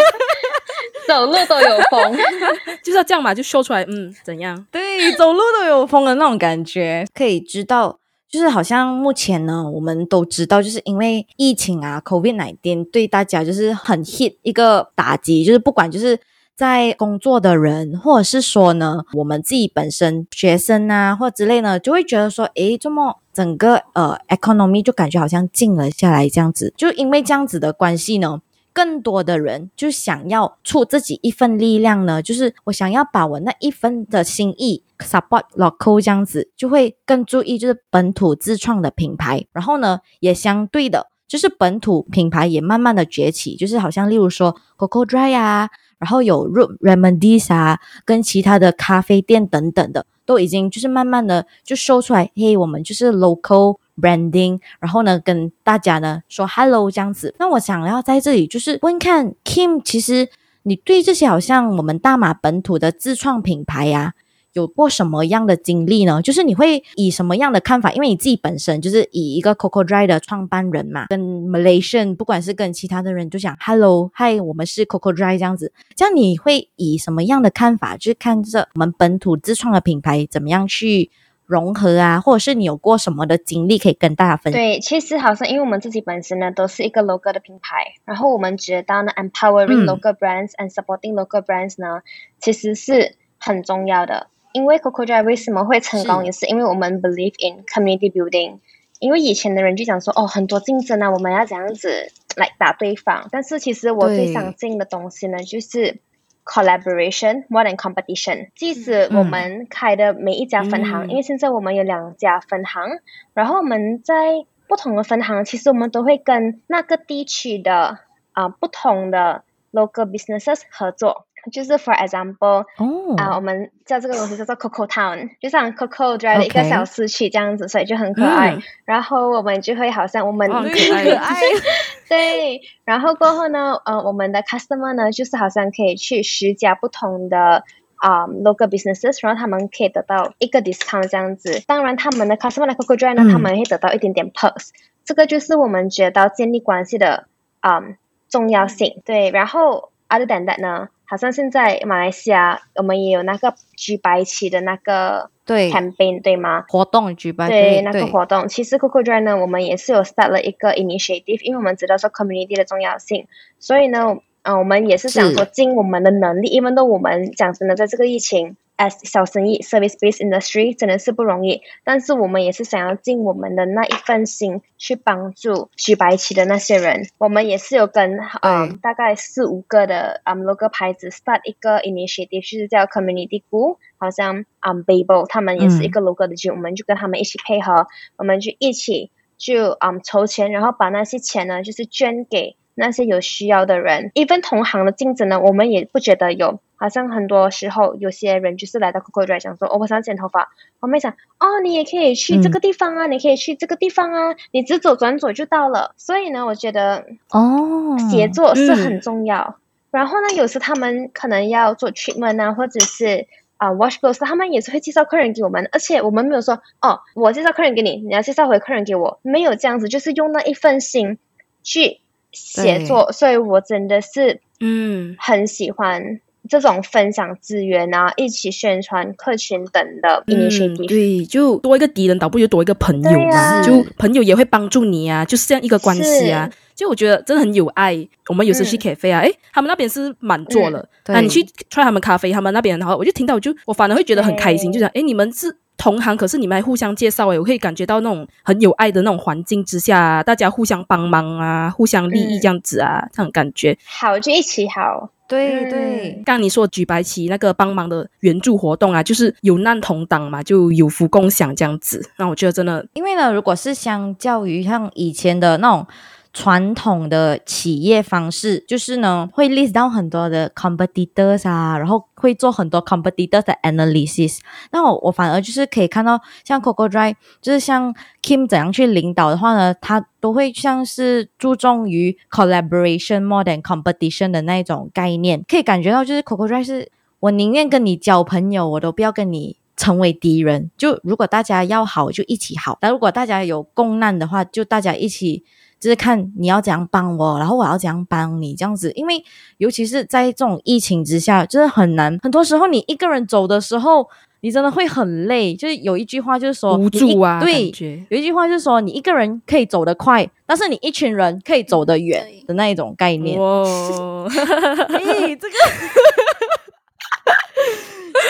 [1.06, 2.16] 走路都有风。
[2.82, 4.66] 就是要这样嘛，就秀出来，嗯，怎样？
[4.70, 7.98] 对，走路都有风的那种感觉，可以知道，
[8.32, 16.18] 就是好像目前呢，我们都知道，就是因为疫情啊，COVID 1 9对大家就是很 hit 一个打击，就是不管就是
[16.56, 28.40] 在工作的人，或者是说呢，我们自己本身学生啊，或之类呢，就会觉得说，诶，这么整个呃 economy 就感觉好像静了下来，这样子，就因为这样子的关系呢。
[28.72, 57.34] 更多的人就想要出自己一份力量呢，就是我想要把我那一分的心意 support local 这样子，就会更注意就是本土自创的品牌，然后呢，也相对的，就是本土品牌也慢慢的崛起，就是好像例如说 Coco Dry 啊，然后有 Root Remedies 啊，跟其他的咖啡店等等的，都已经就是慢慢的就 show 出来，嘿，我们就是 local branding，然后呢，跟大家呢说 hello 这样子。
[57.38, 60.28] 那我想要在这里就是问看 Kim，其实
[60.62, 64.14] 你对这些好像我们大马本土的自创品牌呀、
[64.52, 66.20] 有过什么样的经历呢？
[66.22, 67.90] 就是你会以什么样的看法？
[67.92, 77.96] 因为你自己本身就是以一个 Coco Dry 的创办人嘛，跟 Malaysian 不管是跟其他的人就讲 Hello，嗨，我们是 Coco Dry 这样子，这样你会以什么样的看法？
[77.96, 81.10] 就是看着我们本土自创的品牌怎么样去
[81.52, 84.60] 融合啊，或者是你有过什么的经历可以跟大家分享？
[84.60, 92.00] 对，其实好像因为我们自己本身呢都是一个 local 的品牌，然后我们觉得呢 empowering 嗯 local brands and supporting local brands 呢，
[92.40, 94.28] 其实是很重要的。
[94.52, 98.58] 因为 Coco Dry 为什么会成功，是也是因为我们 believe in community building。
[98.98, 103.26] 因为以前的人就讲说，哦，很多竞争啊，我们要怎样子来打对方。
[103.32, 105.98] 但是其实我最对相信的东西呢，就是
[106.44, 108.50] collaboration more than competition。
[108.54, 113.00] 即使我嗯们开的每一家分行，嗯因为现在我们有两家分行，
[113.34, 117.98] 然后我们在不同的分行，其实我们都会跟那个地区的
[118.32, 121.26] 啊、不同的 local businesses 合作。
[121.50, 128.54] 就是 for example，哦啊，我们叫这个东西叫做 Coco Town，就像 Coco 的一个小市区这样子，所以就很可爱。
[128.54, 131.34] 嗯然后我们就会好像我们 哇很对可爱，
[132.08, 137.64] 对，然后过后呢，呃，我们的 customer 呢，就是好像可以去十家不同的
[137.96, 141.62] 啊、local businesses，然后他们可以得到一个 discount 这样子。
[141.66, 144.70] 当然，他们的 customer 的 Coco Dry 呢，嗯他们会得到一点点 perks，
[145.04, 147.28] 这个就是我们觉得建立关系的
[147.60, 147.80] 啊、
[148.28, 149.00] 重要性。
[149.04, 155.70] 对，然后 other than that 呢，好像现在马来西亚我们也有那个举白旗的那个对。
[155.70, 156.64] campaign，对吗？
[156.68, 163.26] 活动举办对那个活动，其实 Coco Dry 呢，我们也是有 start 了一个 initiative，因为我们知道说 community 的重要性，
[163.58, 186.26] 所以呢，嗯、我们也是想说尽我们的能力，因为都我们讲真的，在这个疫情，as 小生意 service based industry 真的是不容易，但是我们也是想要尽我们的那一份心去帮助举白旗的那些人，我们也是有跟嗯对大概四五个的嗯 logo 牌子 start 一个 initiative，就是叫 community Goo，好像嗯 Babel 他们也是一个 logo
[186.26, 194.10] 的剧，我们就跟他们一起配合，我们就一起就嗯筹钱，然后把那些钱呢就是捐给那些有需要的人。
[194.14, 196.58] even 同行的竞争呢，我们也不觉得有。
[196.74, 200.50] 好像很多时候，有些人就是来到 Coco Dry 讲说，哦，我想剪头发。
[200.80, 205.94] 我们想，哦，你也可以去这个地方啊，你可以去这个地方啊，你直走转左就到了。
[205.96, 209.54] 所以呢，我觉得哦，协作是嗯很重要。
[209.92, 221.18] 然后呢，有时他们可能要做 treatment 啊，或者是啊、wash clothes，他们也是会介绍客人给我们，而且我们没有说哦，我介绍客人给你，你要介绍回客人给我，没有这样子，就是用那一份心
[221.62, 222.00] 去
[222.32, 230.76] 协作，所以我真的是嗯，很喜欢这种分享资源啊，一起宣传客群等的嗯。
[230.86, 233.62] 对，就多一个敌人，倒不如多一个朋友嘛。
[233.62, 236.50] 就朋友也会帮助你啊，就是这样一个关系啊。
[236.74, 238.08] 就我觉得真的很有爱。
[238.28, 245.56] 我们有时去嗯 cafe 啊，诶，他们那边是满座了，对啊，你去 try 他们咖啡，他们那边，然后我就听到，我就我反而会觉得很开心，就想，诶，你们是。
[245.76, 253.76] 同行，可是你们还互相介绍诶，我可以感觉到那种很有爱的那种环境之下，大家互相帮忙啊，互相利益嗯这样子啊，这种感觉。
[253.84, 262.08] 好就一起好，对嗯对，刚刚你说举白旗那个帮忙的援助活动啊，就是有难同当嘛，就有福共享这样子。
[262.16, 265.84] 那我觉得真的因为呢，如果是相较于像以前的那种
[266.32, 274.38] 传统的企业方式，就是呢会 list 到很多的 competitors 啊，然后会做很多 competitors 的 analysis。
[274.70, 290.70] 那我我反而就是可以看到，像 Coco Drive，就是像 Kim 怎样去领导的话呢，他都会像是注重于 collaboration more than competition 的那一种概念，可以感觉到就是 Coco Drive 是我宁愿跟你交朋友，我都不要跟你成为敌人。
[290.78, 295.44] 就如果大家要好，就一起好；但如果大家有共难的话，就大家一起。
[295.82, 298.92] 就是看你要怎样帮我，然后我要怎样帮你，这样子。
[298.92, 299.20] 因为
[299.58, 302.16] 尤其是在这种疫情之下，就是很难。
[302.22, 304.08] 很多时候你一个人走的时候，
[304.42, 305.56] 你真的会很累。
[305.56, 307.72] 就是有一句话就是说无助啊，对
[308.10, 313.36] 有一句话就是说你一个人可以走得快，但是你一群人可以走得远的那一种概念。
[313.40, 313.64] 哇，
[314.86, 316.31] 哎，这个就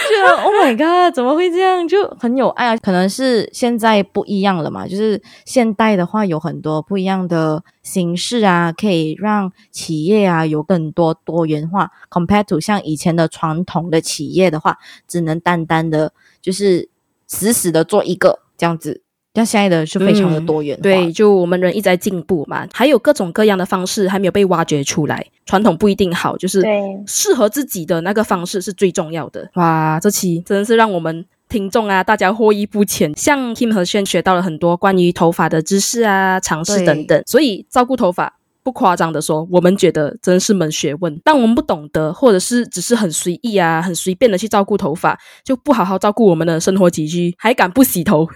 [0.08, 1.86] 觉得 Oh my God，怎么会这样？
[1.86, 2.76] 就很有爱啊！
[2.76, 11.90] 可能是现在不一样了嘛，就是现代的话有很多不一样的形式啊，可以让企业啊有更多多元化。
[12.10, 16.88] Compared to 像以前的传统的企业的话，只能单单的就是
[17.26, 19.02] 死死的做一个这样子。
[19.34, 25.24] 像现在的就非常的多元嗯，对，就我们人一直在进步嘛，还有各种各样的方式还没有被挖掘出来。
[25.46, 29.48] 传统不一定好，就是对适合自己的那个方式是最重要的。
[29.54, 33.12] 哇，这期真的是让我们听众啊，大家获益不浅。
[33.16, 38.38] 像 Kim 和轩学到了很多关于头发的知识啊、尝试等等，所以照顾头发。
[38.64, 41.20] 不夸张的说，我们觉得真是门学问。
[41.24, 48.26] 但我们不懂得，或者是只是很随意啊、很随便的去照顾头发，就不好好照顾我们的生活起居，还敢不洗头，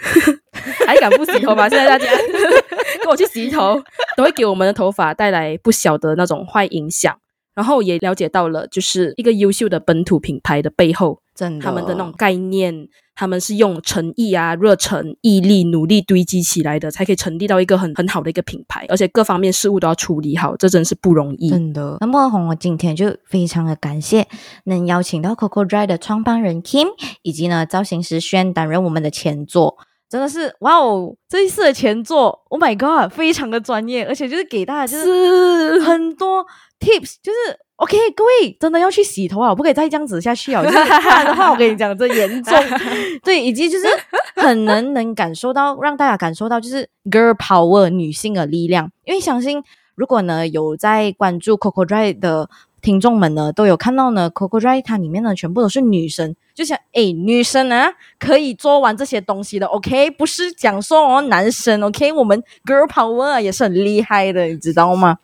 [0.87, 1.69] 还敢不洗头吗？
[1.71, 2.07] 现在大家
[3.01, 3.83] 跟我去洗头，
[4.17, 7.17] 都会给我们的头发带来不小的那种坏影响。
[7.55, 21.51] 然后也了解到了，就是一个优秀的本土品牌的背后，真的他们的那种概念，他们是用诚意啊、热忱、毅力、努力堆积起来的，才可以成立到一个很很好的一个品牌，而且各方面事务都要处理好，这真是不容易。
[21.51, 21.99] 真的。
[22.01, 24.27] 那么红，我今天就非常的感谢
[24.65, 26.89] 能邀请到 Coco Dry 的创办人 Kim，
[27.23, 29.77] 以及呢造型师轩担任我们的前座。
[30.09, 31.17] 真的是哇哦！
[31.29, 36.47] 这一次的前作，Oh my God，非常的专业，而且就是给大家就是是很多
[36.79, 42.59] tips，就是 OK，各位真的要去洗头啊，不可以再这样子下去啊，就是不然的话，我跟你讲，这严重。
[43.23, 43.87] 对，以及就是
[44.35, 49.63] 很能能感受到，让大家感受到就是 girl power 女性的力量，因为相信
[49.95, 52.49] 如果呢有在关注 Coco Dry 的
[52.81, 65.19] 听众们呢，都有看到呢，Coco Dry 它里面呢全部都是女生，就想诶，女生啊可以做完这些东西的，OK，不是讲说哦男生，OK，我们 girl power 啊也是很厉害的，你知道吗？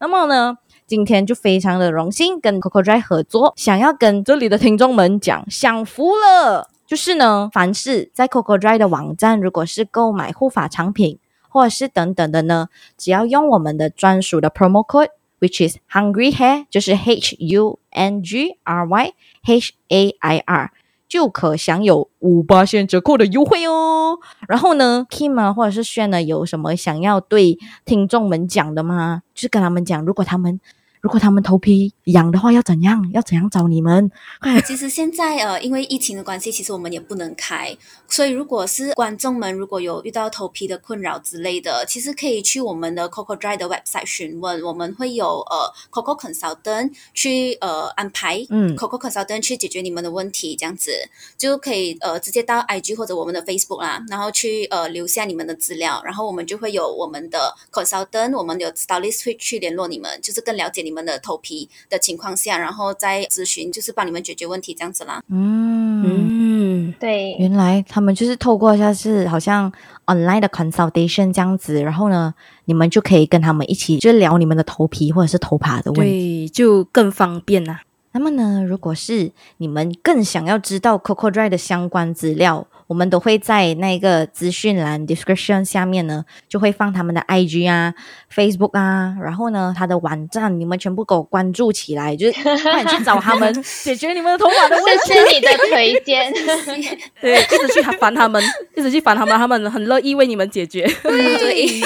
[0.00, 6.68] 那么呢，今天就非常的荣幸跟 Coco Dry 合作，想要跟这里的听众们讲，享福了。
[6.86, 11.18] 就是呢，凡是在 Coco Dry 的网站，如果是购买护发产品
[11.48, 12.68] 或者是等等的呢，
[12.98, 19.12] 只要用我们的专属的 promo code，which is Hungry Hair，就是 H U N G R Y
[19.46, 20.70] H A I R，
[21.14, 24.18] 就可享有五八折扣的优惠哦。
[24.48, 29.22] 然后呢，Kim 啊，或者是炫呢，有什么想要对听众们讲的吗？
[29.32, 30.60] 就是跟他们讲，如果他们
[31.04, 33.10] 如果他们头皮痒的话，要怎样？
[33.12, 34.10] 要怎样找你们？
[34.40, 37.76] 快其实现在呃，因为疫情的关系，其实我们也不能开，
[38.08, 50.90] 所以如果是观众们如果有遇到头皮的困扰之类的，其实可以去我们的 Coco Dry 的 website 询问，我们会有呃 Coco Consultant 去呃安排，嗯，Coco Consultant 去解决你们的问题，这样子
[51.36, 65.22] 就可以呃直接到 IG 或者我们的 Facebook 啦，然后去呃留下你们的资料，然后我们就会有我们的 Consultant，我们有 Stylist 会去联络你们，就是更了解你们的头皮的情况下，然后再咨询，就是帮你们解决问题这样子啦。
[65.30, 65.94] 嗯。
[66.06, 69.72] 嗯，对，原来他们就是透过像是好像
[70.04, 72.34] online 的 consultation 这样子，然后呢，
[72.66, 76.46] 你们就可以跟他们一起就聊你们的头皮或者是头发的问题。
[76.46, 77.80] 对，就更方便啦、
[78.12, 87.94] 那么呢，如果是你们更想要知道 Coco Dry 的相关资料，我们都会在那个资讯栏 description 下面呢，就会放他们的 IG 啊、
[88.32, 95.12] Facebook 啊，然后呢，他的网站，你们全部给我关注起来，就是快点去找他们， 解决你们的头发的问题。
[95.12, 96.32] 谢谢你的推荐。
[97.20, 98.42] 对，一直去烦他们，
[98.76, 100.86] 一直去烦他们，他们很乐意为你们解决。
[101.02, 101.80] 对，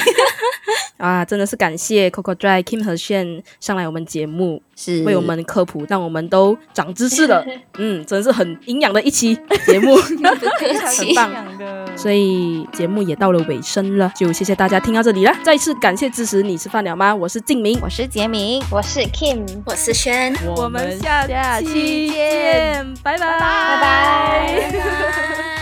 [0.96, 7.44] 啊，真的是感谢 Coco Dry Kim 和炫上来我们节目，是为我们科普，让我们都长知识了。
[7.78, 11.32] 嗯，真是很营养的一期节目， 很棒。
[11.96, 15.34] 所以节目也到了尾声了，就谢谢大家听到这里了。
[15.42, 17.12] 再次感谢支持，你吃饭了吗？
[17.12, 21.26] 我是静明，我是杰明，我是 Kim，我是轩，我们下
[21.60, 24.70] 期见，拜拜，拜拜。
[24.70, 25.57] 拜拜。